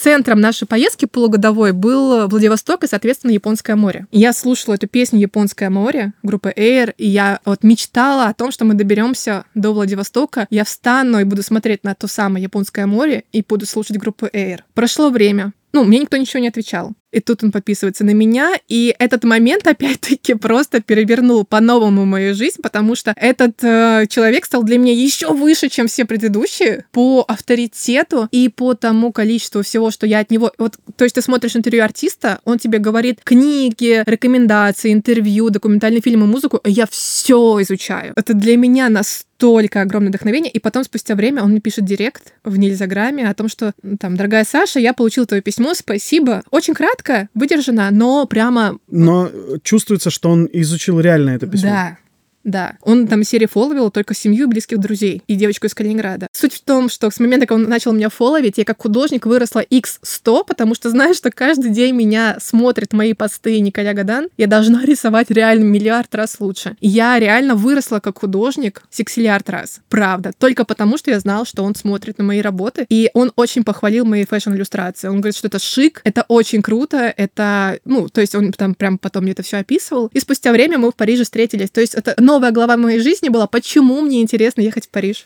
[0.06, 4.06] Центром нашей поездки полугодовой был Владивосток и, соответственно, Японское море.
[4.12, 8.66] я слушала эту песню «Японское море» группы Air, и я вот мечтала о том, что
[8.66, 13.42] мы доберемся до Владивостока, я встану и буду смотреть на то самое Японское море и
[13.42, 14.60] буду слушать группу Air.
[14.76, 15.54] Прошло время.
[15.74, 16.94] Ну, мне никто ничего не отвечал.
[17.16, 22.58] И тут он подписывается на меня, и этот момент опять-таки просто перевернул по-новому мою жизнь,
[22.62, 28.28] потому что этот э, человек стал для меня еще выше, чем все предыдущие по авторитету
[28.32, 30.52] и по тому количеству всего, что я от него...
[30.58, 36.28] Вот, то есть ты смотришь интервью артиста, он тебе говорит книги, рекомендации, интервью, документальные фильмы,
[36.28, 38.12] музыку, я все изучаю.
[38.18, 40.52] Это для меня настолько огромное вдохновение.
[40.52, 44.46] И потом, спустя время, он мне пишет директ в Нельзаграме о том, что, там, дорогая
[44.46, 46.44] Саша, я получил твое письмо, спасибо.
[46.52, 48.78] Очень кратко, выдержана, но прямо...
[48.90, 49.30] Но
[49.64, 51.70] чувствуется, что он изучил реально это письмо.
[51.70, 51.98] Да,
[52.46, 52.78] Да.
[52.82, 56.28] Он там серии фолловил только семью близких друзей и девочку из Калининграда.
[56.32, 59.64] Суть в том, что с момента, как он начал меня фолловить, я как художник выросла
[59.64, 64.28] x100, потому что знаю, что каждый день меня смотрит мои посты Николя Гадан.
[64.38, 66.78] Я должна рисовать реально миллиард раз лучше.
[66.80, 69.82] И я реально выросла как художник сексиллиард раз.
[69.90, 70.32] Правда.
[70.38, 72.86] Только потому, что я знала, что он смотрит на мои работы.
[72.90, 75.08] И он очень похвалил мои фэшн-иллюстрации.
[75.08, 77.80] Он говорит, что это шик, это очень круто, это...
[77.86, 80.12] Ну, то есть он там прям потом мне это все описывал.
[80.14, 81.72] И спустя время мы в Париже встретились.
[81.72, 85.26] То есть это новая глава моей жизни была, почему мне интересно ехать в Париж.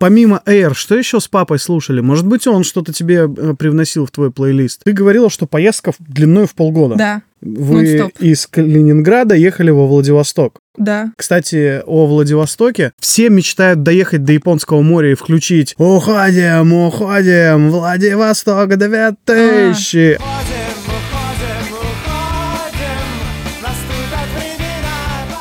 [0.00, 2.00] Помимо Air, что еще с папой слушали?
[2.00, 4.80] Может быть, он что-то тебе э, привносил в твой плейлист?
[4.82, 6.96] Ты говорила, что поездка длиной в полгода.
[6.96, 7.22] Да.
[7.40, 8.20] Вы Нон-стоп.
[8.20, 10.58] из Калининграда ехали во Владивосток.
[10.76, 11.12] Да.
[11.16, 12.92] Кстати, о Владивостоке.
[12.98, 20.16] Все мечтают доехать до Японского моря и включить «Уходим, уходим, Владивосток 2000».
[20.18, 20.59] А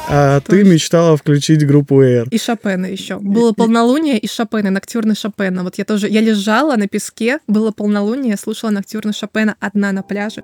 [0.09, 2.27] ты мечтала включить группу Air.
[2.31, 3.19] И Шопена еще.
[3.19, 5.63] Было полнолуние и Шопена, ноктюрны Шопена.
[5.63, 10.43] Вот я тоже, я лежала на песке, было полнолуние, слушала ноктюрны Шопена одна на пляже.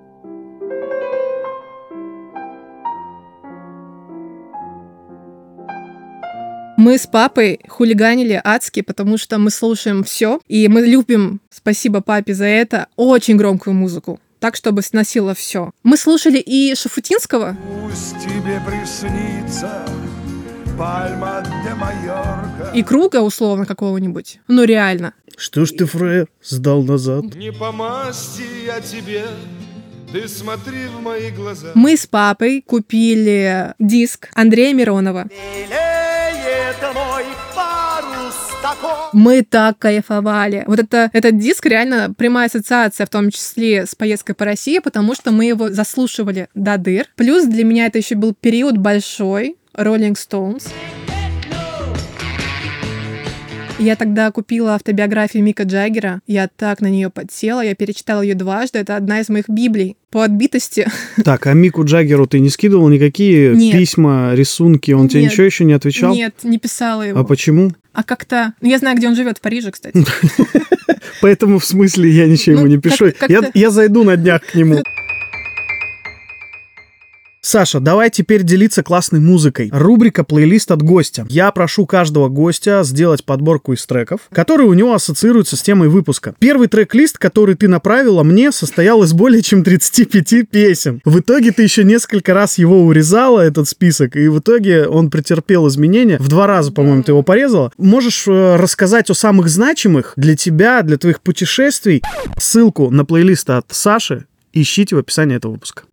[6.77, 12.35] Мы с папой хулиганили адски, потому что мы слушаем все, и мы любим, спасибо папе
[12.35, 15.71] за это, очень громкую музыку так, чтобы сносило все.
[15.81, 17.57] Мы слушали и Шафутинского.
[17.81, 19.83] Пусть тебе приснится
[20.77, 22.71] пальма де Майорка.
[22.75, 24.39] И Круга, условно, какого-нибудь.
[24.47, 25.15] Ну, реально.
[25.35, 27.33] Что ж ты, Фре, сдал назад?
[27.33, 29.25] Не по масти я тебе,
[30.13, 31.69] ты смотри в мои глаза.
[31.73, 35.27] Мы с папой купили диск Андрея Миронова.
[39.13, 40.63] Мы так кайфовали.
[40.67, 45.15] Вот это, этот диск реально прямая ассоциация, в том числе с поездкой по России, потому
[45.15, 47.05] что мы его заслушивали до дыр.
[47.15, 50.69] Плюс для меня это еще был период большой, Rolling Stones.
[53.77, 56.21] Я тогда купила автобиографию Мика Джаггера.
[56.27, 58.79] Я так на нее подсела, я перечитала ее дважды.
[58.79, 60.87] Это одна из моих библий по отбитости.
[61.25, 63.77] Так, а Мику Джаггеру ты не скидывал никакие Нет.
[63.77, 64.91] письма, рисунки?
[64.91, 65.31] Он тебе Нет.
[65.33, 66.13] ничего еще не отвечал?
[66.15, 67.19] Нет, не писала его.
[67.19, 67.71] А почему?
[67.91, 68.53] А как-то...
[68.61, 70.05] Ну, я знаю, где он живет, в Париже, кстати.
[71.21, 73.11] Поэтому в смысле я ничего Ну, ему не пишу.
[73.53, 74.81] я зайду на днях к нему.
[77.45, 79.69] Саша, давай теперь делиться классной музыкой.
[79.71, 81.27] Рубрика «Плейлист от гостя».
[81.29, 86.33] Я прошу каждого гостя сделать подборку из треков, которые у него ассоциируются с темой выпуска.
[86.39, 91.01] Первый трек-лист, который ты направила мне, состоял из более чем 35 песен.
[91.05, 95.67] В итоге ты еще несколько раз его урезала, этот список, и в итоге он претерпел
[95.67, 96.17] изменения.
[96.17, 97.71] В два раза, по-моему, ты его порезала.
[97.77, 102.01] Можешь э, рассказать о самых значимых для тебя, для твоих путешествий?
[102.39, 105.83] Ссылку на плейлист от Саши ищите в описании этого выпуска.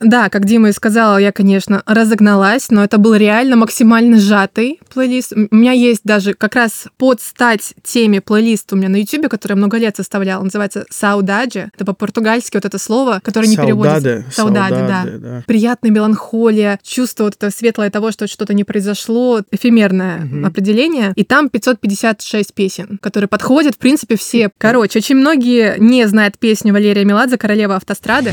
[0.00, 5.32] Да, как Дима и сказала, я, конечно, разогналась, но это был реально максимально сжатый плейлист.
[5.32, 9.52] У меня есть даже как раз под стать теме плейлист у меня на YouTube, который
[9.52, 10.42] я много лет составляла.
[10.42, 11.70] Называется «Саудаджи».
[11.74, 14.24] Это по-португальски вот это слово, которое не переводится.
[14.30, 14.74] Саудаде.
[14.76, 15.04] Да.
[15.06, 15.42] Да.
[15.46, 20.44] Приятная меланхолия, чувство вот это светлое того, что что-то не произошло, эфемерное Мгм.
[20.44, 21.12] определение.
[21.16, 24.50] И там 556 песен, которые подходят, в принципе, все.
[24.58, 28.32] Короче, очень многие не знают песню Валерия Меладзе «Королева автострады».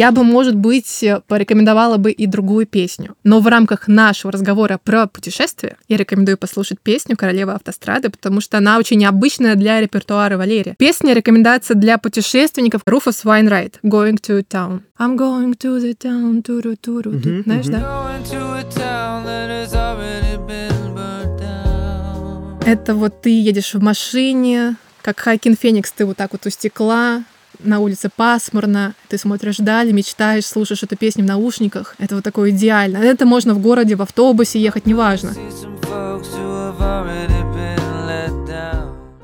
[0.00, 3.16] Я бы, может быть, порекомендовала бы и другую песню.
[3.22, 8.56] Но в рамках нашего разговора про путешествия я рекомендую послушать песню «Королева автострады», потому что
[8.56, 10.74] она очень необычная для репертуара Валерия.
[10.78, 14.80] Песня рекомендация для путешественников Руфус Вайнрайт «Going to town».
[14.98, 17.72] I'm going to the town, туру туру Мгм, Знаешь, мгм.
[17.72, 17.78] да?
[17.80, 22.62] Going to a town that has already been burnt down.
[22.64, 27.22] Это вот ты едешь в машине, как Хайкин Феникс, ты вот так вот у стекла,
[27.64, 31.94] на улице пасмурно, ты смотришь вдаль, мечтаешь, слушаешь эту песню в наушниках.
[31.98, 32.98] Это вот такое идеально.
[32.98, 35.32] Это можно в городе, в автобусе ехать, неважно.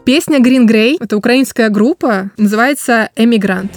[0.04, 3.72] Песня Green Grey, это украинская группа, называется «Эмигрант».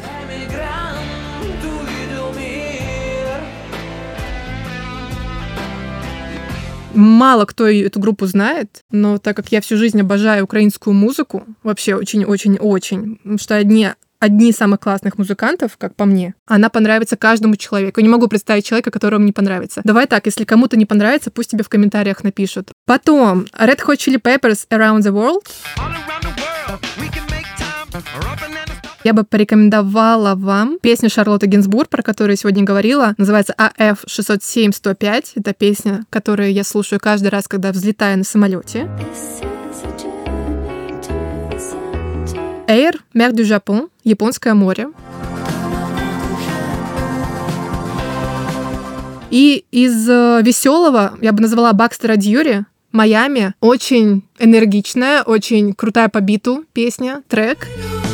[6.93, 11.95] Мало кто эту группу знает, но так как я всю жизнь обожаю украинскую музыку, вообще
[11.95, 13.89] очень-очень-очень, потому что одни
[14.19, 17.99] одни из самых классных музыкантов, как по мне, она понравится каждому человеку.
[17.99, 19.81] Я не могу представить человека, которому не понравится.
[19.83, 22.71] Давай так, если кому-то не понравится, пусть тебе в комментариях напишут.
[22.85, 25.45] Потом Red Hot Chili Peppers Around the World.
[29.05, 33.13] Я бы порекомендовала вам песню Шарлотты Гинзбург, про которую я сегодня говорила.
[33.17, 35.31] Называется АФ 607-105.
[35.35, 38.89] Это песня, которую я слушаю каждый раз, когда взлетаю на самолете.
[42.69, 44.89] Air, mer du Japon, Японское море.
[49.31, 56.21] И из э, веселого, я бы назвала Бакстера Дьюри, Майами, очень энергичная, очень крутая по
[56.21, 57.59] биту песня, трек.
[57.59, 58.08] Трек.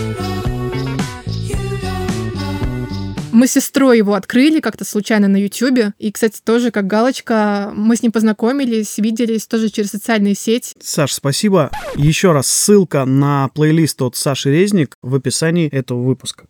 [3.35, 5.91] Мы с сестрой его открыли как-то случайно на Ютубе.
[5.99, 10.73] И, кстати, тоже как галочка, мы с ним познакомились, виделись тоже через социальные сети.
[10.79, 11.69] Саш, спасибо.
[11.97, 16.45] Еще раз ссылка на плейлист от Саши Резник в описании этого выпуска.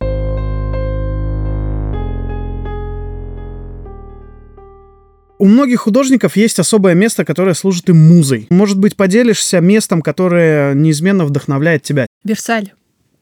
[5.40, 8.46] У многих художников есть особое место, которое служит им музой.
[8.48, 12.06] Может быть, поделишься местом, которое неизменно вдохновляет тебя?
[12.22, 12.70] Версаль.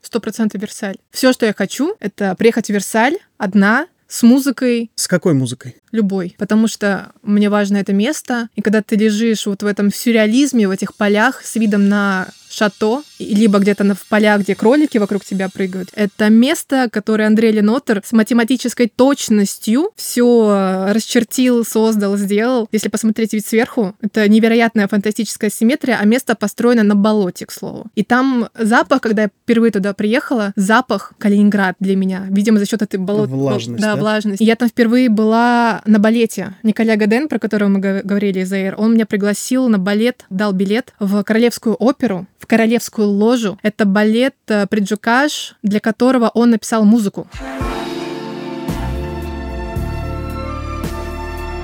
[0.04, 0.96] Сто процентов Версаль.
[1.10, 4.90] Все, что я хочу, это приехать в Версаль одна, с музыкой.
[4.94, 5.76] С какой музыкой?
[5.90, 6.36] Любой.
[6.38, 8.48] Потому что мне важно это место.
[8.54, 13.02] И когда ты лежишь вот в этом сюрреализме, в этих полях с видом на шато,
[13.18, 15.90] либо где-то в полях, где кролики вокруг тебя прыгают.
[15.94, 22.68] Это место, которое Андрей Ленотер с математической точностью все расчертил, создал, сделал.
[22.72, 27.86] Если посмотреть вид сверху, это невероятная фантастическая симметрия, а место построено на болоте, к слову.
[27.94, 32.26] И там запах, когда я впервые туда приехала, запах Калининград для меня.
[32.30, 33.28] Видимо, за счет этой болот...
[33.28, 34.00] Влажность, да, да?
[34.00, 34.40] влажность.
[34.40, 36.54] И я там впервые была на балете.
[36.62, 40.94] Николя Гаден, про которого мы говорили из Air, он меня пригласил на балет, дал билет
[40.98, 43.58] в Королевскую оперу, в Королевскую ложу.
[43.62, 47.26] Это балет э, Приджукаш, для которого он написал музыку.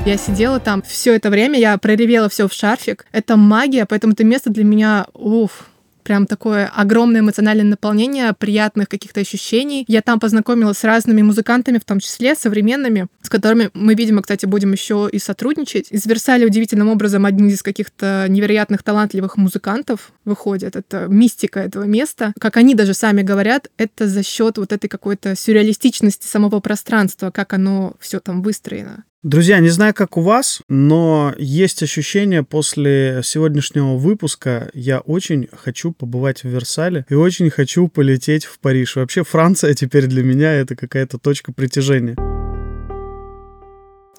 [0.07, 3.05] Я сидела там все это время, я проревела все в шарфик.
[3.13, 5.67] Это магия, поэтому это место для меня, уф,
[6.03, 9.85] прям такое огромное эмоциональное наполнение приятных каких-то ощущений.
[9.89, 14.47] Я там познакомилась с разными музыкантами, в том числе современными, с которыми мы, видимо, кстати,
[14.47, 15.89] будем еще и сотрудничать.
[15.91, 20.77] Из Версаля удивительным образом одни из каких-то невероятных талантливых музыкантов выходят.
[20.77, 22.33] Это мистика этого места.
[22.41, 27.53] Как они даже сами говорят, это за счет вот этой какой-то сюрреалистичности самого пространства, как
[27.53, 29.05] оно все там выстроено.
[29.23, 35.93] Друзья, не знаю, как у вас, но есть ощущение после сегодняшнего выпуска, я очень хочу
[35.93, 38.97] побывать в Версале и очень хочу полететь в Париж.
[38.97, 42.17] Вообще Франция теперь для меня это какая-то точка притяжения.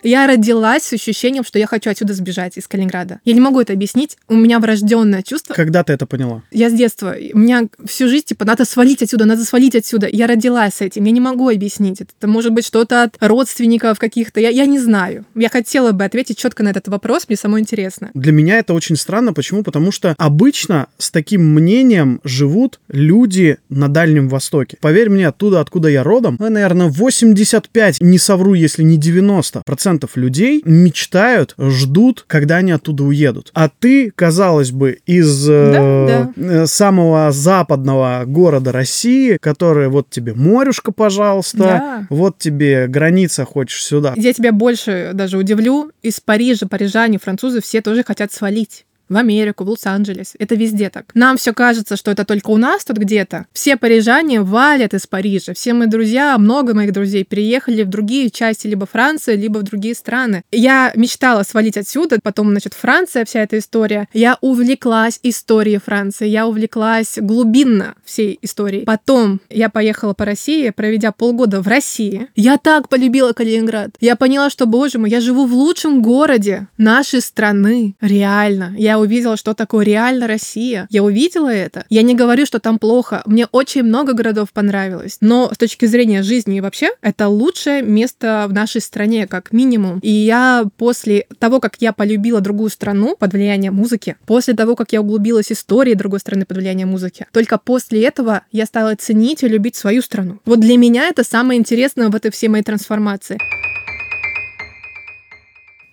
[0.03, 3.19] Я родилась с ощущением, что я хочу отсюда сбежать из Калининграда.
[3.23, 4.17] Я не могу это объяснить.
[4.27, 5.53] У меня врожденное чувство.
[5.53, 6.43] Когда ты это поняла?
[6.51, 7.15] Я с детства.
[7.33, 10.07] У меня всю жизнь, типа, надо свалить отсюда, надо свалить отсюда.
[10.11, 11.03] Я родилась с этим.
[11.03, 12.01] Я не могу объяснить.
[12.01, 14.39] Это может быть что-то от родственников каких-то.
[14.39, 15.25] Я, я не знаю.
[15.35, 17.25] Я хотела бы ответить четко на этот вопрос.
[17.27, 18.09] Мне самое интересно.
[18.13, 19.33] Для меня это очень странно.
[19.33, 19.63] Почему?
[19.63, 24.77] Потому что обычно с таким мнением живут люди на Дальнем Востоке.
[24.81, 29.90] Поверь мне, оттуда, откуда я родом, ну, наверное, 85, не совру, если не 90 процентов
[30.15, 33.51] людей мечтают, ждут, когда они оттуда уедут.
[33.53, 36.67] А ты, казалось бы, из да, э, да.
[36.67, 42.07] самого западного города России, который вот тебе морюшка, пожалуйста, да.
[42.09, 44.13] вот тебе граница, хочешь сюда.
[44.15, 49.65] Я тебя больше даже удивлю, из Парижа парижане, французы все тоже хотят свалить в Америку,
[49.65, 50.35] в Лос-Анджелес.
[50.39, 51.05] Это везде так.
[51.13, 53.45] Нам все кажется, что это только у нас тут где-то.
[53.51, 55.53] Все парижане валят из Парижа.
[55.53, 59.95] Все мои друзья, много моих друзей переехали в другие части либо Франции, либо в другие
[59.95, 60.43] страны.
[60.51, 64.07] Я мечтала свалить отсюда, потом, значит, Франция, вся эта история.
[64.13, 68.85] Я увлеклась историей Франции, я увлеклась глубинно всей историей.
[68.85, 72.27] Потом я поехала по России, проведя полгода в России.
[72.35, 73.91] Я так полюбила Калининград.
[73.99, 77.95] Я поняла, что, боже мой, я живу в лучшем городе нашей страны.
[77.99, 78.73] Реально.
[78.77, 80.87] Я увидела, что такое реально Россия.
[80.89, 81.85] Я увидела это.
[81.89, 83.21] Я не говорю, что там плохо.
[83.25, 85.17] Мне очень много городов понравилось.
[85.21, 89.99] Но с точки зрения жизни вообще, это лучшее место в нашей стране, как минимум.
[89.99, 94.93] И я после того, как я полюбила другую страну под влиянием музыки, после того, как
[94.93, 99.43] я углубилась в истории другой страны под влиянием музыки, только после этого я стала ценить
[99.43, 100.39] и любить свою страну.
[100.45, 103.37] Вот для меня это самое интересное в этой всей моей трансформации.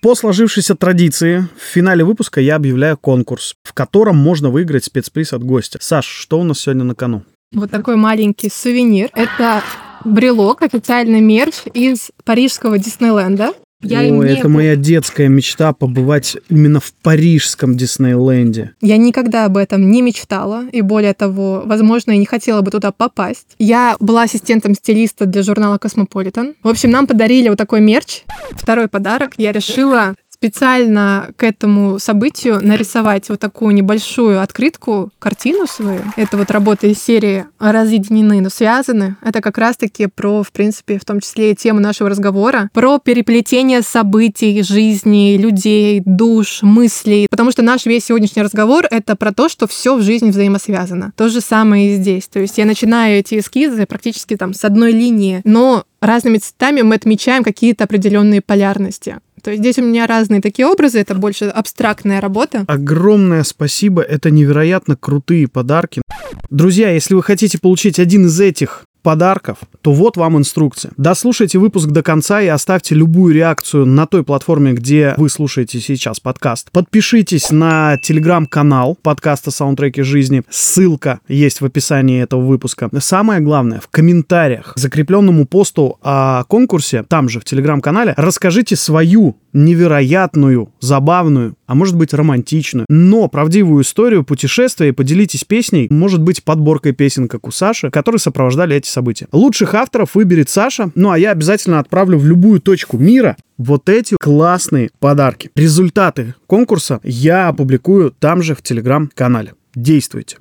[0.00, 5.42] По сложившейся традиции, в финале выпуска я объявляю конкурс, в котором можно выиграть спецприз от
[5.42, 5.78] гостя.
[5.82, 7.24] Саш, что у нас сегодня на кону?
[7.52, 9.10] Вот такой маленький сувенир.
[9.14, 9.62] Это
[10.04, 13.54] брелок, официальный мерч из парижского Диснейленда.
[13.80, 14.38] Я Ой, не...
[14.38, 18.72] это моя детская мечта побывать именно в парижском Диснейленде.
[18.80, 22.90] Я никогда об этом не мечтала, и более того, возможно, я не хотела бы туда
[22.90, 23.54] попасть.
[23.58, 26.54] Я была ассистентом стилиста для журнала Cosmopolitan.
[26.62, 28.22] В общем, нам подарили вот такой мерч.
[28.50, 29.34] Второй подарок.
[29.36, 36.00] Я решила специально к этому событию нарисовать вот такую небольшую открытку, картину свою.
[36.16, 39.16] Это вот работа из серии «Разъединены, но связаны».
[39.20, 43.82] Это как раз-таки про, в принципе, в том числе и тему нашего разговора, про переплетение
[43.82, 47.26] событий, жизни, людей, душ, мыслей.
[47.28, 51.12] Потому что наш весь сегодняшний разговор— это про то, что все в жизни взаимосвязано.
[51.16, 52.28] То же самое и здесь.
[52.28, 56.94] То есть я начинаю эти эскизы практически там с одной линии, но разными цветами мы
[56.94, 59.18] отмечаем какие-то определенные полярности.
[59.42, 62.64] То есть здесь у меня разные такие образы, это больше абстрактная работа.
[62.66, 66.02] Огромное спасибо, это невероятно крутые подарки.
[66.50, 70.92] Друзья, если вы хотите получить один из этих подарков, то вот вам инструкция.
[70.96, 76.20] Дослушайте выпуск до конца и оставьте любую реакцию на той платформе, где вы слушаете сейчас
[76.20, 76.70] подкаст.
[76.72, 80.42] Подпишитесь на телеграм-канал подкаста «Саундтреки жизни».
[80.50, 82.90] Ссылка есть в описании этого выпуска.
[82.98, 89.36] Самое главное, в комментариях к закрепленному посту о конкурсе, там же в телеграм-канале, расскажите свою
[89.52, 96.44] невероятную, забавную, а может быть романтичную, но правдивую историю путешествия и поделитесь песней, может быть
[96.44, 99.28] подборкой песен, как у Саши, которые сопровождали эти события.
[99.32, 104.16] Лучших авторов выберет Саша, ну а я обязательно отправлю в любую точку мира вот эти
[104.20, 105.50] классные подарки.
[105.54, 109.54] Результаты конкурса я опубликую там же в телеграм-канале.
[109.74, 110.38] Действуйте.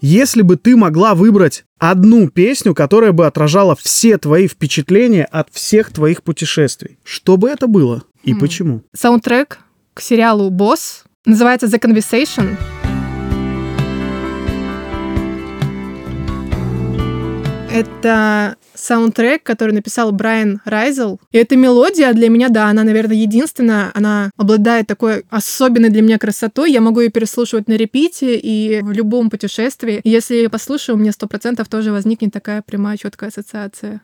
[0.00, 5.92] Если бы ты могла выбрать одну песню, которая бы отражала все твои впечатления от всех
[5.92, 8.38] твоих путешествий, что бы это было и Хм.
[8.38, 8.82] почему?
[8.94, 9.58] Саундтрек
[9.94, 12.56] к сериалу «Босс» называется «The Conversation».
[17.78, 21.20] Это саундтрек, который написал Брайан Райзел.
[21.30, 23.92] И эта мелодия для меня, да, она, наверное, единственная.
[23.94, 26.72] Она обладает такой особенной для меня красотой.
[26.72, 30.00] Я могу ее переслушивать на репите и в любом путешествии.
[30.02, 34.00] Если я ее послушаю, у меня сто процентов тоже возникнет такая прямая четкая ассоциация.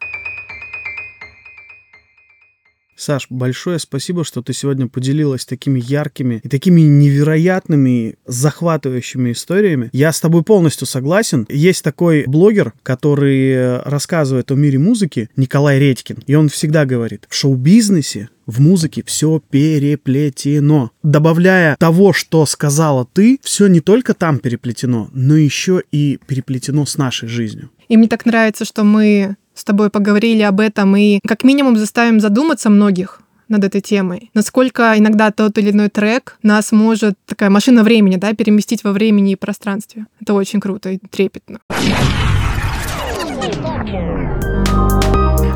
[2.97, 9.90] Саш, большое спасибо, что ты сегодня поделилась такими яркими и такими невероятными, захватывающими историями.
[9.92, 11.47] Я с тобой полностью согласен.
[11.49, 17.34] Есть такой блогер, который рассказывает о мире музыки, Николай Редькин, и он всегда говорит, в
[17.34, 20.90] шоу-бизнесе в музыке все переплетено.
[21.03, 26.99] Добавляя того, что сказала ты, все не только там переплетено, но еще и переплетено с
[26.99, 27.70] нашей жизнью.
[27.88, 32.20] И мне так нравится, что мы с тобой поговорили об этом и как минимум заставим
[32.20, 34.30] задуматься многих над этой темой.
[34.34, 39.32] Насколько иногда тот или иной трек нас может, такая машина времени, да, переместить во времени
[39.32, 40.07] и пространстве.
[40.20, 41.61] Это очень круто и трепетно.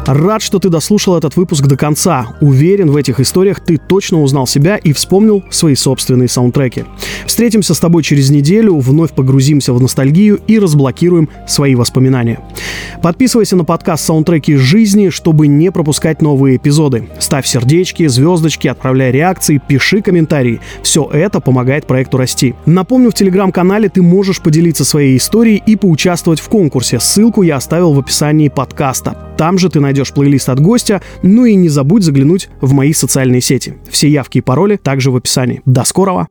[0.09, 2.29] Рад, что ты дослушал этот выпуск до конца.
[2.41, 6.85] Уверен, в этих историях ты точно узнал себя и вспомнил свои собственные саундтреки.
[7.27, 12.41] Встретимся с тобой через неделю, вновь погрузимся в ностальгию и разблокируем свои воспоминания.
[13.03, 17.07] Подписывайся на подкаст «Саундтреки жизни», чтобы не пропускать новые эпизоды.
[17.19, 20.61] Ставь сердечки, звездочки, отправляй реакции, пиши комментарии.
[20.83, 22.55] Все это помогает проекту расти.
[22.65, 26.99] Напомню, в телеграм-канале ты можешь поделиться своей историей и поучаствовать в конкурсе.
[26.99, 29.35] Ссылку я оставил в описании подкаста.
[29.37, 33.41] Там же ты найдешь плейлист от гостя, ну и не забудь заглянуть в мои социальные
[33.41, 33.75] сети.
[33.91, 35.61] Все явки и пароли также в описании.
[35.67, 36.29] До скорого!